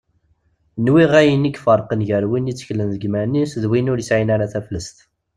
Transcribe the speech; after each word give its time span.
Nwiɣ 0.85 1.11
ayen 1.21 1.49
i 1.49 1.51
iferqen 1.57 2.01
gar 2.09 2.25
win 2.29 2.49
itteklen 2.51 2.89
deg 2.93 3.03
yiman-is 3.05 3.51
d 3.61 3.63
win 3.69 3.91
ur 3.91 3.99
yesɛin 3.99 4.33
ara 4.35 4.51
taflest. 4.53 4.97